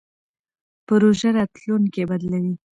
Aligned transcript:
پروژه 0.87 1.29
راتلونکی 1.37 2.03
بدلوي. 2.09 2.53